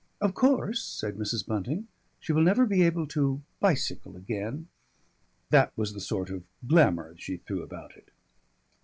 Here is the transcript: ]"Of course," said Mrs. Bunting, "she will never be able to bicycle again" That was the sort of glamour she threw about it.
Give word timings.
]"Of 0.21 0.33
course," 0.33 0.83
said 0.83 1.15
Mrs. 1.17 1.45
Bunting, 1.45 1.87
"she 2.19 2.33
will 2.33 2.41
never 2.41 2.65
be 2.65 2.81
able 2.81 3.05
to 3.05 3.39
bicycle 3.59 4.17
again" 4.17 4.67
That 5.51 5.71
was 5.77 5.93
the 5.93 5.99
sort 6.01 6.31
of 6.31 6.41
glamour 6.67 7.13
she 7.19 7.37
threw 7.37 7.61
about 7.61 7.95
it. 7.95 8.09